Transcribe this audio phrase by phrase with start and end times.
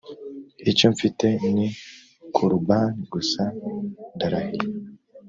[0.71, 1.67] icyo mfite ni
[2.35, 3.43] korubani gusa
[4.15, 4.67] ndarahiye